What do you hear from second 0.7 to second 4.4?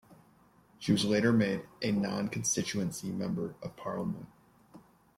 She was later made a Non-Constituency Member of Parliament.